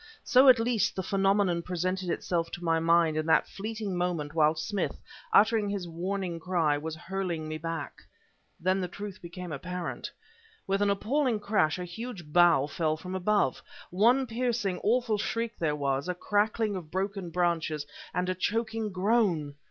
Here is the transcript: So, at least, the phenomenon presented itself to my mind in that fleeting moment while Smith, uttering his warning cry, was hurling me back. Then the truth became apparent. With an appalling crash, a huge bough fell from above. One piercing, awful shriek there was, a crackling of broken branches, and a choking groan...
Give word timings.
So, 0.23 0.49
at 0.49 0.57
least, 0.59 0.95
the 0.95 1.03
phenomenon 1.03 1.61
presented 1.61 2.09
itself 2.09 2.49
to 2.53 2.63
my 2.63 2.79
mind 2.79 3.17
in 3.17 3.27
that 3.27 3.47
fleeting 3.47 3.95
moment 3.95 4.33
while 4.33 4.55
Smith, 4.55 4.99
uttering 5.31 5.69
his 5.69 5.87
warning 5.87 6.39
cry, 6.39 6.75
was 6.75 6.95
hurling 6.95 7.47
me 7.47 7.59
back. 7.59 8.01
Then 8.59 8.81
the 8.81 8.87
truth 8.87 9.21
became 9.21 9.51
apparent. 9.51 10.11
With 10.65 10.81
an 10.81 10.89
appalling 10.89 11.39
crash, 11.39 11.77
a 11.77 11.85
huge 11.85 12.33
bough 12.33 12.65
fell 12.65 12.97
from 12.97 13.13
above. 13.13 13.61
One 13.91 14.25
piercing, 14.25 14.79
awful 14.83 15.19
shriek 15.19 15.55
there 15.59 15.75
was, 15.75 16.09
a 16.09 16.15
crackling 16.15 16.75
of 16.75 16.89
broken 16.89 17.29
branches, 17.29 17.85
and 18.11 18.27
a 18.27 18.33
choking 18.33 18.91
groan... 18.91 19.53